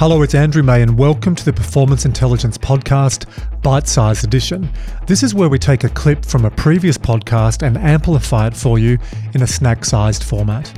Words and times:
Hello, 0.00 0.22
it's 0.22 0.34
Andrew 0.34 0.62
May, 0.62 0.80
and 0.80 0.98
welcome 0.98 1.34
to 1.34 1.44
the 1.44 1.52
Performance 1.52 2.06
Intelligence 2.06 2.56
Podcast, 2.56 3.26
Bite 3.60 3.86
Size 3.86 4.24
Edition. 4.24 4.66
This 5.06 5.22
is 5.22 5.34
where 5.34 5.50
we 5.50 5.58
take 5.58 5.84
a 5.84 5.90
clip 5.90 6.24
from 6.24 6.46
a 6.46 6.50
previous 6.50 6.96
podcast 6.96 7.62
and 7.62 7.76
amplify 7.76 8.46
it 8.46 8.56
for 8.56 8.78
you 8.78 8.96
in 9.34 9.42
a 9.42 9.46
snack 9.46 9.84
sized 9.84 10.24
format. 10.24 10.72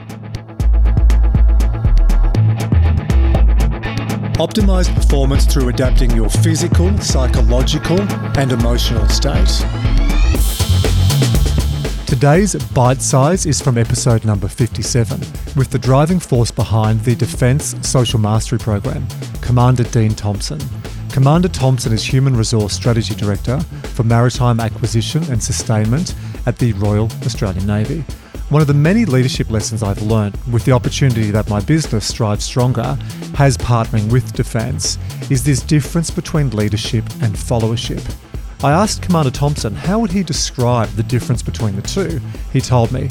Optimize 4.40 4.92
performance 4.92 5.46
through 5.46 5.68
adapting 5.68 6.10
your 6.10 6.28
physical, 6.28 6.98
psychological, 6.98 8.00
and 8.36 8.50
emotional 8.50 9.08
state. 9.08 9.62
Today's 12.22 12.54
bite 12.66 13.02
size 13.02 13.46
is 13.46 13.60
from 13.60 13.76
episode 13.76 14.24
number 14.24 14.46
57, 14.46 15.18
with 15.56 15.70
the 15.70 15.78
driving 15.80 16.20
force 16.20 16.52
behind 16.52 17.00
the 17.00 17.16
Defence 17.16 17.74
Social 17.82 18.20
Mastery 18.20 18.60
Program, 18.60 19.04
Commander 19.40 19.82
Dean 19.82 20.12
Thompson. 20.14 20.60
Commander 21.10 21.48
Thompson 21.48 21.92
is 21.92 22.04
Human 22.04 22.36
Resource 22.36 22.74
Strategy 22.74 23.16
Director 23.16 23.58
for 23.94 24.04
Maritime 24.04 24.60
Acquisition 24.60 25.24
and 25.32 25.42
Sustainment 25.42 26.14
at 26.46 26.58
the 26.58 26.72
Royal 26.74 27.06
Australian 27.26 27.66
Navy. 27.66 28.02
One 28.50 28.62
of 28.62 28.68
the 28.68 28.74
many 28.74 29.04
leadership 29.04 29.50
lessons 29.50 29.82
I've 29.82 30.00
learned 30.00 30.38
with 30.52 30.64
the 30.64 30.70
opportunity 30.70 31.32
that 31.32 31.50
my 31.50 31.58
business 31.58 32.06
Strive 32.06 32.40
Stronger 32.40 32.96
has 33.34 33.56
partnering 33.56 34.12
with 34.12 34.32
Defence 34.32 34.96
is 35.28 35.42
this 35.42 35.60
difference 35.60 36.12
between 36.12 36.50
leadership 36.50 37.02
and 37.20 37.34
followership. 37.34 38.14
I 38.64 38.70
asked 38.70 39.02
Commander 39.02 39.32
Thompson 39.32 39.74
how 39.74 39.98
would 39.98 40.12
he 40.12 40.22
describe 40.22 40.88
the 40.90 41.02
difference 41.02 41.42
between 41.42 41.74
the 41.74 41.82
two. 41.82 42.20
He 42.52 42.60
told 42.60 42.92
me, 42.92 43.08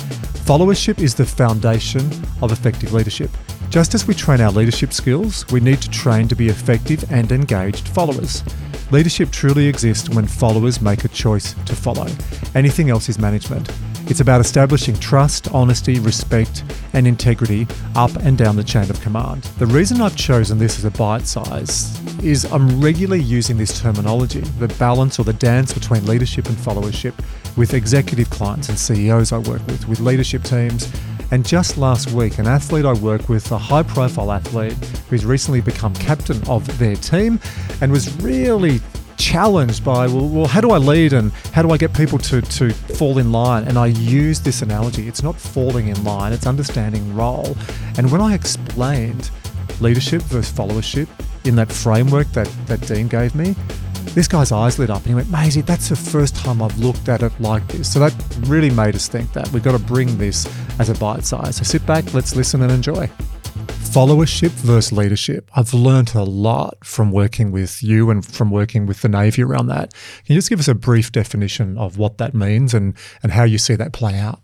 followership 0.48 1.00
is 1.00 1.14
the 1.14 1.26
foundation 1.26 2.10
of 2.42 2.54
effective 2.54 2.94
leadership. 2.94 3.30
Just 3.70 3.94
as 3.94 4.08
we 4.08 4.14
train 4.14 4.40
our 4.40 4.52
leadership 4.52 4.94
skills, 4.94 5.46
we 5.52 5.60
need 5.60 5.82
to 5.82 5.90
train 5.90 6.30
to 6.30 6.36
be 6.38 6.48
effective 6.48 7.04
and 7.12 7.34
engaged 7.34 7.90
followers. 7.90 8.46
Leadership 8.92 9.30
truly 9.30 9.68
exists 9.68 10.10
when 10.10 10.26
followers 10.26 10.82
make 10.82 11.04
a 11.04 11.10
choice 11.10 11.54
to 11.66 11.76
follow. 11.76 12.08
Anything 12.56 12.90
else 12.90 13.10
is 13.10 13.20
management. 13.20 13.70
It's 14.12 14.20
about 14.20 14.42
establishing 14.42 15.00
trust, 15.00 15.54
honesty, 15.54 15.98
respect, 15.98 16.66
and 16.92 17.08
integrity 17.08 17.66
up 17.96 18.14
and 18.18 18.38
down 18.38 18.58
the 18.58 18.64
chain 18.64 18.90
of 18.90 19.00
command. 19.00 19.44
The 19.58 19.66
reason 19.66 20.02
I've 20.02 20.18
chosen 20.18 20.58
this 20.58 20.78
as 20.78 20.84
a 20.84 20.92
bite 20.92 21.26
size 21.26 21.98
is 22.22 22.44
I'm 22.52 22.82
regularly 22.82 23.24
using 23.24 23.58
this 23.58 23.80
terminology, 23.80 24.42
the 24.60 24.68
balance 24.78 25.18
or 25.18 25.24
the 25.24 25.32
dance 25.32 25.74
between 25.74 26.06
leadership 26.06 26.48
and 26.48 26.58
followership, 26.58 27.14
with 27.56 27.74
executive 27.74 28.30
clients 28.30 28.68
and 28.68 28.78
CEOs 28.78 29.32
I 29.32 29.38
work 29.38 29.66
with, 29.68 29.88
with 29.88 30.02
leadership 30.02 30.44
teams. 30.44 30.92
And 31.32 31.48
just 31.48 31.78
last 31.78 32.12
week, 32.12 32.38
an 32.38 32.48
athlete 32.48 32.84
I 32.84 32.92
work 32.92 33.30
with, 33.30 33.50
a 33.54 33.58
high 33.58 33.84
profile 33.84 34.34
athlete 34.34 34.74
who's 35.10 35.26
recently 35.26 35.62
become 35.62 35.94
captain 35.94 36.46
of 36.50 36.68
their 36.80 36.98
team 36.98 37.40
and 37.80 37.90
was 37.94 38.14
really 38.22 38.82
challenged 39.22 39.86
by 39.86 40.08
well, 40.08 40.28
well, 40.28 40.48
how 40.48 40.62
do 40.62 40.72
I 40.72 40.78
lead 40.78 41.14
and 41.14 41.32
how 41.54 41.62
do 41.62 41.70
I 41.70 41.78
get 41.78 41.94
people 41.94 42.18
to 42.20 42.42
to 42.42 42.72
fall 42.72 43.20
in 43.20 43.32
line? 43.32 43.66
And 43.66 43.78
I 43.78 43.88
use 43.88 44.42
this 44.42 44.62
analogy. 44.62 45.08
It's 45.08 45.24
not 45.24 45.36
falling 45.36 45.88
in 45.90 46.04
line; 46.04 46.34
it's 46.34 46.48
understanding 46.48 47.16
role. 47.16 47.56
And 47.98 48.12
when 48.12 48.22
I 48.22 48.34
explained 48.34 49.30
leadership 49.80 50.22
versus 50.24 50.52
followership 50.52 51.08
in 51.46 51.56
that 51.56 51.72
framework 51.72 52.28
that 52.34 52.50
that 52.66 52.82
Dean 52.88 53.08
gave 53.08 53.36
me, 53.36 53.56
this 54.16 54.28
guy's 54.28 54.52
eyes 54.52 54.80
lit 54.80 54.90
up 54.90 55.02
and 55.04 55.08
he 55.08 55.16
went, 55.16 55.30
Maisie, 55.30 55.62
that's 55.62 55.90
the 55.90 55.96
first 55.96 56.36
time 56.36 56.62
I've 56.62 56.78
looked 56.80 57.08
at 57.08 57.22
it 57.22 57.32
like 57.40 57.66
this. 57.68 57.94
So 57.94 58.00
that 58.00 58.14
really 58.48 58.72
made 58.72 58.96
us 58.96 59.08
think 59.08 59.32
that 59.34 59.50
we've 59.52 59.64
got 59.64 59.74
to 59.74 59.80
bring 59.94 60.18
this 60.18 60.48
as 60.80 60.90
a 60.90 60.96
bite 60.96 61.26
size. 61.26 61.58
So 61.58 61.64
sit 61.64 61.86
back, 61.86 62.14
let's 62.14 62.36
listen 62.36 62.62
and 62.64 62.72
enjoy 62.72 63.10
followership 63.92 64.52
versus 64.52 64.94
leadership. 64.94 65.52
I've 65.54 65.74
learned 65.74 66.16
a 66.16 66.24
lot 66.24 66.78
from 66.82 67.12
working 67.12 67.52
with 67.52 67.84
you 67.84 68.10
and 68.10 68.26
from 68.26 68.50
working 68.50 68.86
with 68.86 69.02
the 69.02 69.10
Navy 69.10 69.44
around 69.44 69.68
that. 69.68 69.94
Can 70.26 70.34
you 70.34 70.36
just 70.36 70.50
give 70.50 70.62
us 70.62 70.70
a 70.70 70.74
brief 70.74 71.12
definition 71.12 71.78
of 71.78 71.98
what 71.98 72.18
that 72.18 72.34
means 72.34 72.74
and, 72.74 72.96
and 73.22 73.34
how 73.34 73.44
you 73.44 73.58
see 73.58 73.76
that 73.76 73.92
play 73.92 74.18
out? 74.18 74.40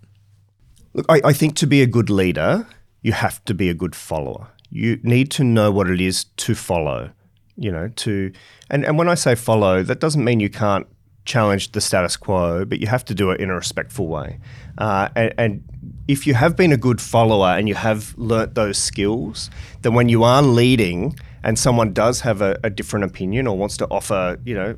Look, 0.93 1.05
I, 1.07 1.21
I 1.23 1.33
think 1.33 1.55
to 1.57 1.65
be 1.65 1.81
a 1.81 1.87
good 1.87 2.09
leader, 2.09 2.67
you 3.01 3.13
have 3.13 3.43
to 3.45 3.53
be 3.53 3.69
a 3.69 3.73
good 3.73 3.95
follower. 3.95 4.49
You 4.69 4.99
need 5.01 5.31
to 5.31 5.45
know 5.45 5.71
what 5.71 5.89
it 5.89 6.01
is 6.01 6.25
to 6.25 6.53
follow. 6.53 7.11
You 7.55 7.71
know, 7.71 7.87
to 7.87 8.33
and, 8.69 8.83
and 8.85 8.97
when 8.97 9.07
I 9.07 9.15
say 9.15 9.33
follow, 9.33 9.81
that 9.81 10.01
doesn't 10.01 10.23
mean 10.23 10.41
you 10.41 10.49
can't 10.49 10.87
challenge 11.27 11.73
the 11.73 11.81
status 11.81 12.17
quo, 12.17 12.65
but 12.65 12.79
you 12.79 12.87
have 12.87 13.05
to 13.05 13.13
do 13.13 13.29
it 13.29 13.39
in 13.39 13.51
a 13.51 13.55
respectful 13.55 14.07
way. 14.07 14.39
Uh, 14.77 15.09
and, 15.15 15.33
and, 15.37 15.63
if 16.07 16.25
you 16.25 16.33
have 16.33 16.55
been 16.55 16.71
a 16.71 16.77
good 16.77 17.01
follower 17.01 17.49
and 17.49 17.67
you 17.67 17.75
have 17.75 18.17
learnt 18.17 18.55
those 18.55 18.77
skills, 18.77 19.49
then 19.81 19.93
when 19.93 20.07
you 20.07 20.23
are 20.23 20.41
leading 20.41 21.17
and 21.43 21.59
someone 21.59 21.91
does 21.91 22.21
have 22.21 22.41
a, 22.41 22.57
a 22.63 22.69
different 22.69 23.03
opinion 23.03 23.45
or 23.45 23.57
wants 23.57 23.75
to 23.77 23.85
offer, 23.87 24.39
you 24.45 24.55
know, 24.55 24.77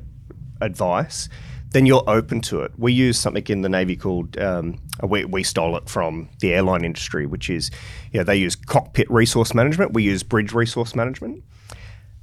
advice, 0.60 1.28
then 1.70 1.86
you're 1.86 2.02
open 2.08 2.40
to 2.40 2.62
it. 2.62 2.72
We 2.76 2.92
use 2.92 3.16
something 3.18 3.44
in 3.46 3.62
the 3.62 3.68
Navy 3.68 3.94
called, 3.94 4.36
um, 4.38 4.78
we, 5.06 5.24
we 5.24 5.44
stole 5.44 5.76
it 5.76 5.88
from 5.88 6.28
the 6.40 6.52
airline 6.52 6.84
industry, 6.84 7.26
which 7.26 7.48
is, 7.48 7.70
you 8.12 8.18
know, 8.18 8.24
they 8.24 8.36
use 8.36 8.56
cockpit 8.56 9.08
resource 9.08 9.54
management. 9.54 9.92
We 9.92 10.02
use 10.02 10.24
bridge 10.24 10.52
resource 10.52 10.96
management. 10.96 11.44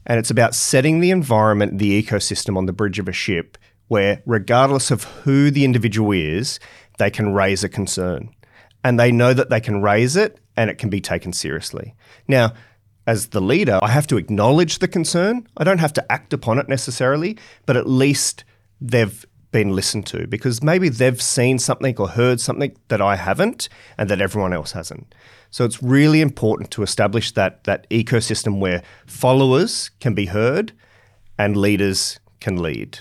And 0.05 0.19
it's 0.19 0.31
about 0.31 0.53
setting 0.53 0.99
the 0.99 1.11
environment, 1.11 1.77
the 1.77 2.01
ecosystem 2.01 2.57
on 2.57 2.65
the 2.65 2.73
bridge 2.73 2.99
of 2.99 3.07
a 3.07 3.13
ship 3.13 3.57
where, 3.87 4.21
regardless 4.25 4.91
of 4.91 5.03
who 5.03 5.49
the 5.51 5.65
individual 5.65 6.11
is, 6.11 6.59
they 6.97 7.09
can 7.09 7.33
raise 7.33 7.63
a 7.63 7.69
concern. 7.69 8.29
And 8.83 8.99
they 8.99 9.11
know 9.11 9.33
that 9.33 9.49
they 9.49 9.61
can 9.61 9.81
raise 9.81 10.15
it 10.15 10.39
and 10.55 10.69
it 10.69 10.77
can 10.77 10.89
be 10.89 11.01
taken 11.01 11.33
seriously. 11.33 11.95
Now, 12.27 12.53
as 13.05 13.27
the 13.27 13.41
leader, 13.41 13.79
I 13.81 13.89
have 13.89 14.07
to 14.07 14.17
acknowledge 14.17 14.79
the 14.79 14.87
concern. 14.87 15.47
I 15.55 15.63
don't 15.63 15.77
have 15.79 15.93
to 15.93 16.11
act 16.11 16.33
upon 16.33 16.59
it 16.59 16.67
necessarily, 16.67 17.37
but 17.65 17.77
at 17.77 17.87
least 17.87 18.43
they've 18.81 19.25
been 19.51 19.73
listened 19.73 20.05
to 20.07 20.27
because 20.27 20.61
maybe 20.61 20.89
they've 20.89 21.21
seen 21.21 21.57
something 21.57 21.95
or 21.97 22.09
heard 22.09 22.41
something 22.41 22.75
that 22.89 23.01
I 23.01 23.15
haven't 23.15 23.69
and 23.97 24.09
that 24.09 24.21
everyone 24.21 24.51
else 24.51 24.73
hasn't. 24.73 25.15
So 25.51 25.63
it's 25.63 25.81
really 25.81 26.19
important 26.19 26.69
to 26.71 26.83
establish 26.83 27.31
that 27.31 27.63
that 27.63 27.89
ecosystem 27.89 28.59
where 28.59 28.83
followers 29.05 29.89
can 30.01 30.13
be 30.13 30.25
heard 30.25 30.73
and 31.39 31.55
leaders 31.55 32.19
can 32.41 32.61
lead. 32.61 32.99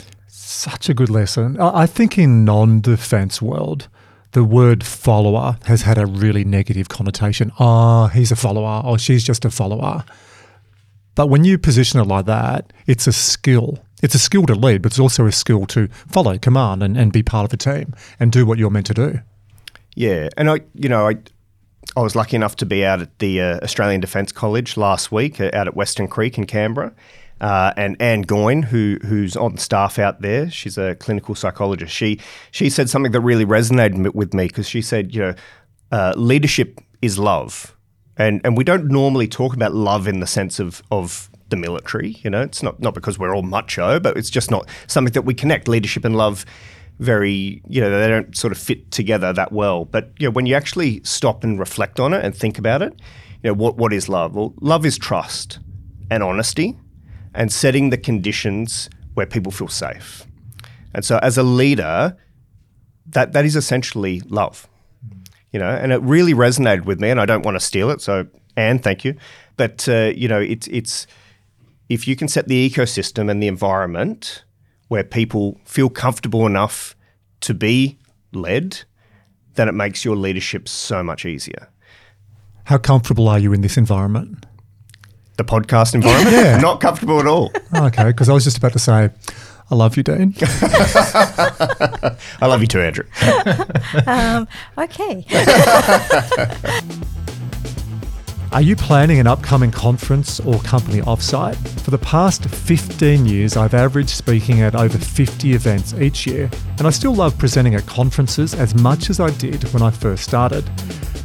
Such 0.48 0.88
a 0.88 0.94
good 0.94 1.10
lesson. 1.10 1.58
I 1.60 1.86
think 1.86 2.16
in 2.16 2.44
non-defense 2.44 3.42
world, 3.42 3.88
the 4.30 4.44
word 4.44 4.84
follower 4.84 5.58
has 5.64 5.82
had 5.82 5.98
a 5.98 6.06
really 6.06 6.44
negative 6.44 6.88
connotation. 6.88 7.50
Oh, 7.58 8.06
he's 8.06 8.30
a 8.30 8.36
follower, 8.36 8.80
or 8.84 8.96
she's 8.96 9.24
just 9.24 9.44
a 9.44 9.50
follower. 9.50 10.04
But 11.16 11.30
when 11.30 11.42
you 11.42 11.58
position 11.58 11.98
it 11.98 12.04
like 12.04 12.26
that, 12.26 12.72
it's 12.86 13.08
a 13.08 13.12
skill. 13.12 13.80
It's 14.04 14.14
a 14.14 14.20
skill 14.20 14.46
to 14.46 14.54
lead, 14.54 14.82
but 14.82 14.92
it's 14.92 15.00
also 15.00 15.26
a 15.26 15.32
skill 15.32 15.66
to 15.66 15.88
follow 15.88 16.38
command 16.38 16.80
and, 16.80 16.96
and 16.96 17.12
be 17.12 17.24
part 17.24 17.44
of 17.44 17.52
a 17.52 17.56
team 17.56 17.92
and 18.20 18.30
do 18.30 18.46
what 18.46 18.56
you're 18.56 18.70
meant 18.70 18.86
to 18.86 18.94
do. 18.94 19.18
Yeah, 19.96 20.28
and 20.36 20.48
I, 20.48 20.60
you 20.74 20.88
know, 20.88 21.08
I, 21.08 21.16
I 21.96 22.02
was 22.02 22.14
lucky 22.14 22.36
enough 22.36 22.54
to 22.56 22.66
be 22.66 22.84
out 22.84 23.00
at 23.02 23.18
the 23.18 23.40
uh, 23.40 23.58
Australian 23.64 24.00
Defence 24.00 24.30
College 24.30 24.76
last 24.76 25.10
week, 25.10 25.40
uh, 25.40 25.50
out 25.52 25.66
at 25.66 25.74
Weston 25.74 26.06
Creek 26.06 26.38
in 26.38 26.46
Canberra, 26.46 26.94
uh, 27.40 27.72
and 27.76 28.00
Anne 28.00 28.22
Goyne, 28.22 28.62
who 28.62 28.98
who's 29.02 29.36
on 29.36 29.58
staff 29.58 29.98
out 29.98 30.22
there, 30.22 30.50
she's 30.50 30.78
a 30.78 30.94
clinical 30.96 31.34
psychologist. 31.34 31.94
She 31.94 32.18
she 32.50 32.70
said 32.70 32.88
something 32.88 33.12
that 33.12 33.20
really 33.20 33.44
resonated 33.44 34.14
with 34.14 34.32
me 34.32 34.46
because 34.46 34.68
she 34.68 34.80
said, 34.80 35.14
you 35.14 35.20
know, 35.20 35.34
uh, 35.92 36.14
leadership 36.16 36.80
is 37.02 37.18
love, 37.18 37.76
and 38.16 38.40
and 38.44 38.56
we 38.56 38.64
don't 38.64 38.86
normally 38.86 39.28
talk 39.28 39.54
about 39.54 39.74
love 39.74 40.08
in 40.08 40.20
the 40.20 40.26
sense 40.26 40.58
of 40.58 40.82
of 40.90 41.28
the 41.50 41.56
military. 41.56 42.16
You 42.22 42.30
know, 42.30 42.40
it's 42.40 42.62
not 42.62 42.80
not 42.80 42.94
because 42.94 43.18
we're 43.18 43.34
all 43.34 43.42
macho, 43.42 44.00
but 44.00 44.16
it's 44.16 44.30
just 44.30 44.50
not 44.50 44.66
something 44.86 45.12
that 45.12 45.22
we 45.22 45.34
connect 45.34 45.68
leadership 45.68 46.04
and 46.04 46.16
love 46.16 46.46
very 46.98 47.60
you 47.68 47.78
know 47.78 47.90
they 47.90 48.08
don't 48.08 48.34
sort 48.34 48.50
of 48.50 48.58
fit 48.58 48.90
together 48.90 49.30
that 49.34 49.52
well. 49.52 49.84
But 49.84 50.12
you 50.18 50.26
know, 50.26 50.32
when 50.32 50.46
you 50.46 50.54
actually 50.54 51.02
stop 51.04 51.44
and 51.44 51.58
reflect 51.58 52.00
on 52.00 52.14
it 52.14 52.24
and 52.24 52.34
think 52.34 52.58
about 52.58 52.80
it, 52.80 52.94
you 53.42 53.50
know, 53.50 53.54
what 53.54 53.76
what 53.76 53.92
is 53.92 54.08
love? 54.08 54.34
Well, 54.34 54.54
love 54.62 54.86
is 54.86 54.96
trust 54.96 55.58
and 56.10 56.22
honesty 56.22 56.78
and 57.36 57.52
setting 57.52 57.90
the 57.90 57.98
conditions 57.98 58.90
where 59.14 59.26
people 59.26 59.52
feel 59.52 59.68
safe. 59.68 60.26
And 60.94 61.04
so, 61.04 61.18
as 61.18 61.38
a 61.38 61.42
leader, 61.42 62.16
that 63.06 63.32
that 63.32 63.44
is 63.44 63.54
essentially 63.54 64.20
love, 64.26 64.66
you 65.52 65.60
know. 65.60 65.68
And 65.68 65.92
it 65.92 66.00
really 66.02 66.34
resonated 66.34 66.84
with 66.84 67.00
me, 67.00 67.10
and 67.10 67.20
I 67.20 67.26
don't 67.26 67.44
want 67.44 67.56
to 67.56 67.60
steal 67.60 67.90
it. 67.90 68.00
So, 68.00 68.26
Anne, 68.56 68.78
thank 68.78 69.04
you. 69.04 69.14
But 69.56 69.88
uh, 69.88 70.12
you 70.16 70.28
know, 70.28 70.40
it's 70.40 70.66
it's 70.68 71.06
if 71.88 72.08
you 72.08 72.16
can 72.16 72.28
set 72.28 72.48
the 72.48 72.68
ecosystem 72.68 73.30
and 73.30 73.42
the 73.42 73.46
environment 73.46 74.44
where 74.88 75.04
people 75.04 75.60
feel 75.64 75.90
comfortable 75.90 76.46
enough 76.46 76.96
to 77.40 77.54
be 77.54 77.98
led, 78.32 78.82
then 79.54 79.68
it 79.68 79.72
makes 79.72 80.04
your 80.04 80.16
leadership 80.16 80.68
so 80.68 81.02
much 81.02 81.24
easier. 81.24 81.68
How 82.64 82.78
comfortable 82.78 83.28
are 83.28 83.38
you 83.38 83.52
in 83.52 83.60
this 83.60 83.76
environment? 83.76 84.45
The 85.36 85.44
podcast 85.44 85.94
environment. 85.94 86.36
yeah. 86.36 86.58
Not 86.58 86.80
comfortable 86.80 87.20
at 87.20 87.26
all. 87.26 87.52
okay, 87.74 88.04
because 88.04 88.28
I 88.28 88.32
was 88.32 88.44
just 88.44 88.58
about 88.58 88.72
to 88.72 88.78
say, 88.78 89.10
I 89.70 89.74
love 89.74 89.96
you, 89.96 90.02
Dean. 90.02 90.34
I 90.40 92.16
love 92.42 92.60
you 92.60 92.66
too, 92.66 92.80
Andrew. 92.80 93.04
um, 94.06 94.46
okay. 94.78 95.24
Are 98.52 98.62
you 98.62 98.76
planning 98.76 99.18
an 99.18 99.26
upcoming 99.26 99.72
conference 99.72 100.38
or 100.40 100.60
company 100.60 101.00
offsite? 101.02 101.56
For 101.80 101.90
the 101.90 101.98
past 101.98 102.44
15 102.44 103.26
years, 103.26 103.56
I've 103.56 103.74
averaged 103.74 104.10
speaking 104.10 104.62
at 104.62 104.76
over 104.76 104.96
50 104.96 105.52
events 105.52 105.94
each 105.94 106.26
year, 106.26 106.48
and 106.78 106.86
I 106.86 106.90
still 106.90 107.14
love 107.14 107.36
presenting 107.36 107.74
at 107.74 107.84
conferences 107.86 108.54
as 108.54 108.74
much 108.74 109.10
as 109.10 109.18
I 109.18 109.30
did 109.30 109.64
when 109.74 109.82
I 109.82 109.90
first 109.90 110.22
started. 110.22 110.64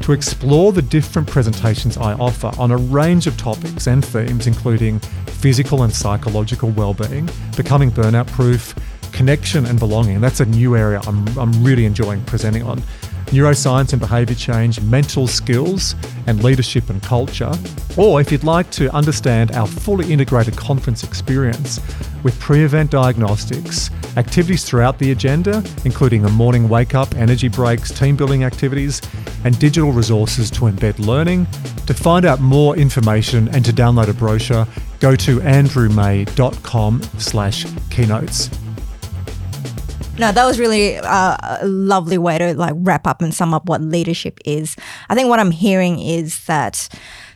To 0.02 0.14
explore 0.14 0.72
the 0.72 0.82
different 0.82 1.28
presentations 1.28 1.96
I 1.96 2.14
offer 2.14 2.52
on 2.58 2.72
a 2.72 2.78
range 2.78 3.28
of 3.28 3.38
topics 3.38 3.88
and 3.88 4.04
themes, 4.04 4.48
including 4.48 5.00
physical 5.28 5.84
and 5.84 5.94
psychological 5.94 6.70
well-being, 6.72 7.30
becoming 7.56 7.92
burnout 7.92 8.28
proof, 8.28 8.74
connection 9.12 9.66
and 9.68 9.78
belonging. 9.78 10.20
That's 10.20 10.40
a 10.40 10.46
new 10.46 10.76
area 10.76 11.02
I'm, 11.06 11.28
I'm 11.38 11.64
really 11.64 11.86
enjoying 11.86 12.24
presenting 12.24 12.64
on 12.64 12.82
neuroscience 13.28 13.94
and 13.94 14.02
behaviour 14.02 14.36
change, 14.36 14.82
mental 14.82 15.28
skills, 15.28 15.96
and 16.28 16.44
leadership 16.44 16.90
and 16.90 17.02
culture. 17.02 17.52
Or 17.96 18.20
if 18.20 18.32
you'd 18.32 18.44
like 18.44 18.70
to 18.72 18.94
understand 18.94 19.52
our 19.52 19.68
fully 19.68 20.12
integrated 20.12 20.58
conference 20.58 21.04
experience 21.04 21.80
with 22.24 22.38
pre 22.40 22.64
event 22.64 22.92
diagnostics, 22.92 23.90
activities 24.18 24.66
throughout 24.66 25.00
the 25.00 25.12
agenda, 25.12 25.64
including 25.86 26.26
a 26.26 26.30
morning 26.30 26.68
wake 26.68 26.94
up, 26.94 27.16
energy 27.16 27.48
breaks, 27.48 27.92
team 27.92 28.16
building 28.16 28.44
activities, 28.44 29.02
and 29.44 29.58
digital 29.60 29.92
resources 29.92 30.50
to 30.52 30.62
embed 30.62 31.00
learning. 31.00 31.46
To 31.88 31.94
find 31.94 32.26
out 32.26 32.40
more 32.40 32.76
information 32.78 33.48
and 33.50 33.66
to 33.66 33.72
download 33.72 34.08
a 34.08 34.14
brochure, 34.14 34.68
go 35.00 35.16
to 35.16 35.40
andrewmay.com 35.40 37.02
slash 37.18 37.66
keynotes. 37.90 38.50
No, 40.22 40.32
that 40.32 40.46
was 40.46 40.60
really 40.60 40.98
uh, 40.98 41.36
a 41.62 41.66
lovely 41.66 42.20
way 42.20 42.38
to 42.38 42.54
like 42.54 42.76
wrap 42.78 43.08
up 43.08 43.24
and 43.24 43.34
sum 43.34 43.56
up 43.56 43.66
what 43.66 43.82
leadership 43.82 44.38
is. 44.46 44.76
I 45.10 45.16
think 45.16 45.30
what 45.30 45.40
I'm 45.40 45.50
hearing 45.50 45.98
is 45.98 46.46
that 46.46 46.88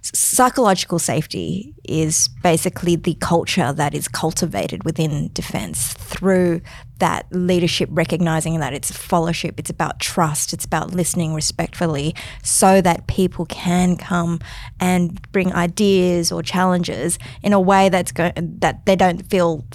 psychological 0.03 0.99
safety 0.99 1.73
is 1.83 2.27
basically 2.43 2.95
the 2.95 3.15
culture 3.15 3.73
that 3.73 3.95
is 3.95 4.07
cultivated 4.07 4.83
within 4.83 5.31
defense 5.33 5.93
through 5.93 6.61
that 6.99 7.25
leadership 7.31 7.89
recognizing 7.91 8.59
that 8.59 8.71
it's 8.71 8.91
fellowship 8.91 9.59
it's 9.59 9.71
about 9.71 9.99
trust 9.99 10.53
it's 10.53 10.63
about 10.63 10.93
listening 10.93 11.33
respectfully 11.33 12.13
so 12.43 12.81
that 12.81 13.07
people 13.07 13.47
can 13.47 13.97
come 13.97 14.39
and 14.79 15.19
bring 15.31 15.51
ideas 15.53 16.31
or 16.31 16.43
challenges 16.43 17.17
in 17.41 17.51
a 17.51 17.59
way 17.59 17.89
that's 17.89 18.11
go- 18.11 18.31
that 18.37 18.85
they 18.85 18.95
don't 18.95 19.27
feel 19.27 19.65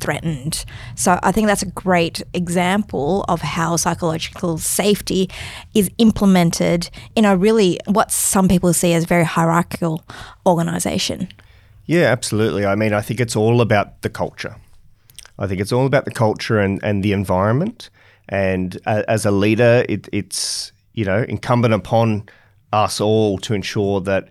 threatened. 0.00 0.64
So 0.94 1.18
I 1.22 1.32
think 1.32 1.46
that's 1.46 1.62
a 1.62 1.70
great 1.70 2.22
example 2.34 3.24
of 3.28 3.40
how 3.40 3.76
psychological 3.76 4.58
safety 4.58 5.28
is 5.74 5.90
implemented 5.98 6.90
in 7.14 7.24
a 7.24 7.36
really 7.36 7.78
what 7.86 8.10
some 8.10 8.48
people 8.48 8.72
see 8.72 8.92
as 8.94 9.04
very 9.04 9.24
hierarchical 9.24 10.04
organization. 10.46 11.28
Yeah, 11.86 12.04
absolutely. 12.04 12.66
I 12.66 12.74
mean, 12.74 12.92
I 12.92 13.00
think 13.00 13.20
it's 13.20 13.36
all 13.36 13.60
about 13.60 14.02
the 14.02 14.10
culture. 14.10 14.56
I 15.38 15.46
think 15.46 15.60
it's 15.60 15.72
all 15.72 15.86
about 15.86 16.04
the 16.04 16.10
culture 16.10 16.58
and, 16.58 16.80
and 16.82 17.02
the 17.02 17.12
environment. 17.12 17.90
And 18.28 18.78
uh, 18.86 19.04
as 19.08 19.24
a 19.24 19.30
leader, 19.30 19.84
it, 19.88 20.08
it's 20.12 20.72
you 20.92 21.04
know 21.04 21.24
incumbent 21.28 21.74
upon 21.74 22.28
us 22.72 23.00
all 23.00 23.38
to 23.38 23.54
ensure 23.54 24.00
that 24.02 24.30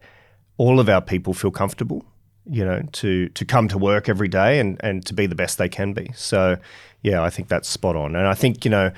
all 0.58 0.80
of 0.80 0.90
our 0.90 1.02
people 1.02 1.34
feel 1.34 1.52
comfortable 1.52 2.06
you 2.50 2.64
know, 2.64 2.82
to 2.94 3.30
to 3.30 3.46
come 3.46 3.68
to 3.70 3.78
work 3.78 4.10
every 4.10 4.28
day 4.28 4.60
and 4.60 4.78
and 4.82 5.06
to 5.06 5.14
be 5.14 5.26
the 5.26 5.36
best 5.36 5.58
they 5.58 5.70
can 5.70 5.94
be. 5.94 6.12
So, 6.16 6.58
yeah, 7.02 7.22
I 7.22 7.30
think 7.30 7.48
that's 7.48 7.68
spot 7.68 7.96
on. 7.96 8.16
And 8.16 8.28
I 8.28 8.34
think 8.34 8.66
you 8.66 8.72
know, 8.72 8.92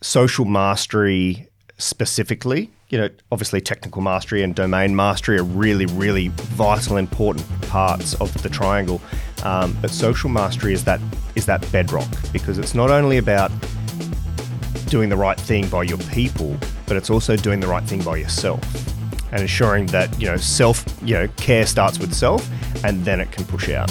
social 0.00 0.44
mastery 0.44 1.48
specifically, 1.78 2.70
you 2.90 2.98
know, 2.98 3.08
obviously 3.30 3.60
technical 3.60 4.02
mastery 4.02 4.42
and 4.42 4.54
domain 4.54 4.94
mastery 4.94 5.38
are 5.38 5.44
really, 5.44 5.86
really 5.86 6.28
vital, 6.28 6.96
important 6.96 7.46
parts 7.62 8.14
of 8.14 8.42
the 8.42 8.48
triangle. 8.48 9.00
Um, 9.42 9.76
but 9.80 9.90
social 9.90 10.30
mastery 10.30 10.72
is 10.72 10.84
that 10.84 11.00
is 11.34 11.46
that 11.46 11.70
bedrock 11.72 12.08
because 12.32 12.58
it's 12.58 12.74
not 12.74 12.90
only 12.90 13.18
about 13.18 13.50
doing 14.86 15.08
the 15.08 15.16
right 15.16 15.40
thing 15.40 15.66
by 15.68 15.82
your 15.84 15.98
people, 15.98 16.56
but 16.86 16.96
it's 16.96 17.08
also 17.08 17.36
doing 17.36 17.60
the 17.60 17.66
right 17.66 17.82
thing 17.84 18.02
by 18.02 18.16
yourself 18.16 18.91
and 19.32 19.40
ensuring 19.40 19.86
that 19.86 20.20
you 20.20 20.26
know 20.26 20.36
self 20.36 20.84
you 21.02 21.14
know 21.14 21.26
care 21.36 21.66
starts 21.66 21.98
with 21.98 22.14
self 22.14 22.48
and 22.84 23.04
then 23.04 23.20
it 23.20 23.32
can 23.32 23.44
push 23.44 23.68
out. 23.70 23.90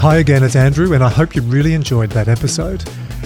Hi 0.00 0.16
again, 0.16 0.42
it's 0.42 0.56
Andrew, 0.56 0.94
and 0.94 1.04
I 1.04 1.10
hope 1.10 1.34
you 1.34 1.42
really 1.42 1.74
enjoyed 1.74 2.08
that 2.12 2.26
episode. 2.26 2.82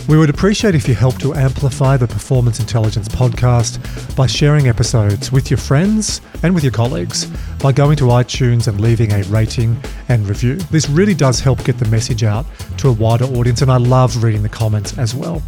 We 0.08 0.18
would 0.18 0.28
appreciate 0.28 0.74
if 0.74 0.88
you 0.88 0.94
help 0.94 1.18
to 1.18 1.32
amplify 1.32 1.96
the 1.96 2.08
Performance 2.08 2.58
Intelligence 2.58 3.08
podcast 3.08 4.16
by 4.16 4.26
sharing 4.26 4.68
episodes 4.68 5.30
with 5.30 5.50
your 5.50 5.56
friends 5.56 6.20
and 6.42 6.52
with 6.52 6.64
your 6.64 6.72
colleagues 6.72 7.26
by 7.62 7.70
going 7.72 7.96
to 7.98 8.04
iTunes 8.06 8.66
and 8.66 8.80
leaving 8.80 9.12
a 9.12 9.22
rating 9.24 9.80
and 10.08 10.28
review. 10.28 10.56
This 10.56 10.90
really 10.90 11.14
does 11.14 11.40
help 11.40 11.64
get 11.64 11.78
the 11.78 11.88
message 11.88 12.24
out 12.24 12.44
to 12.78 12.88
a 12.88 12.92
wider 12.92 13.24
audience, 13.24 13.62
and 13.62 13.70
I 13.70 13.76
love 13.76 14.22
reading 14.22 14.42
the 14.42 14.48
comments 14.48 14.98
as 14.98 15.14
well. 15.14 15.42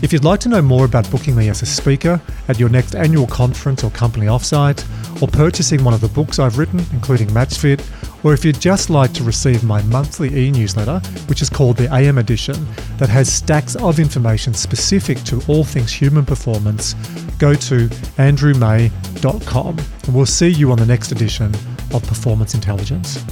If 0.00 0.12
you'd 0.12 0.24
like 0.24 0.38
to 0.40 0.48
know 0.48 0.62
more 0.62 0.84
about 0.84 1.10
booking 1.10 1.34
me 1.34 1.48
as 1.48 1.60
a 1.62 1.66
speaker 1.66 2.20
at 2.46 2.58
your 2.58 2.68
next 2.68 2.94
annual 2.94 3.26
conference 3.26 3.82
or 3.82 3.90
company 3.90 4.26
offsite, 4.26 4.84
or 5.20 5.26
purchasing 5.26 5.82
one 5.82 5.92
of 5.92 6.00
the 6.00 6.08
books 6.08 6.38
I've 6.38 6.56
written, 6.56 6.80
including 6.92 7.28
MatchFit, 7.28 7.84
or 8.24 8.32
if 8.32 8.44
you'd 8.44 8.60
just 8.60 8.90
like 8.90 9.12
to 9.14 9.24
receive 9.24 9.64
my 9.64 9.82
monthly 9.82 10.46
e 10.46 10.50
newsletter, 10.52 11.00
which 11.26 11.42
is 11.42 11.50
called 11.50 11.76
the 11.76 11.92
AM 11.92 12.18
Edition, 12.18 12.66
that 12.98 13.08
has 13.08 13.32
stacks 13.32 13.74
of 13.76 13.98
information 13.98 14.54
specific 14.54 15.18
to 15.24 15.42
all 15.48 15.64
things 15.64 15.92
human 15.92 16.24
performance, 16.24 16.94
go 17.38 17.54
to 17.54 17.88
andrewmay.com 18.18 19.78
and 19.78 20.14
we'll 20.14 20.26
see 20.26 20.48
you 20.48 20.70
on 20.70 20.78
the 20.78 20.86
next 20.86 21.10
edition 21.10 21.52
of 21.92 22.06
Performance 22.06 22.54
Intelligence. 22.54 23.24